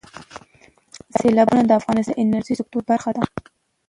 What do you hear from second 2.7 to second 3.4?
برخه ده.